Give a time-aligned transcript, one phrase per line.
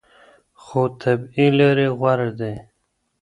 [0.63, 2.53] خو طبیعي لارې غوره دي.